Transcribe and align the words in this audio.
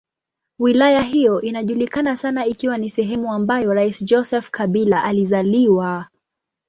Wilaya 0.59 1.01
hiyo 1.01 1.41
inajulikana 1.41 2.17
sana 2.17 2.45
ikiwa 2.45 2.77
ni 2.77 2.89
sehemu 2.89 3.33
ambayo 3.33 3.73
rais 3.73 4.05
Joseph 4.05 4.49
Kabila 4.51 5.03
alizaliwa. 5.03 6.07